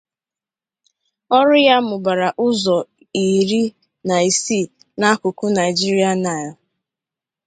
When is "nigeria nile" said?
5.57-6.49